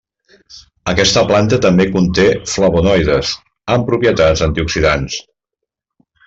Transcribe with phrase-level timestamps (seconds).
[0.93, 3.35] Aquesta planta també conté flavonoides,
[3.75, 5.21] amb propietats antioxidants.